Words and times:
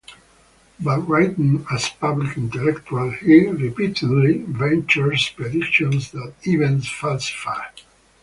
But 0.79 1.01
writing 1.07 1.63
as 1.71 1.87
a 1.89 1.93
public 1.99 2.35
intellectual, 2.35 3.11
he 3.11 3.45
repeatedly 3.45 4.39
ventures 4.39 5.29
predictions 5.29 6.09
that 6.09 6.33
events 6.41 6.89
falsify. 6.89 7.65